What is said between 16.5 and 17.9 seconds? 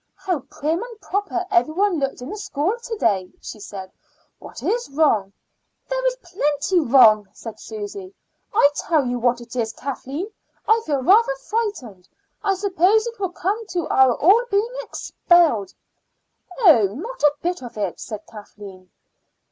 "Oh, not a bit of